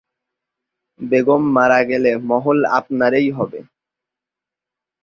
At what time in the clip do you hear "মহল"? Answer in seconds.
2.29-2.59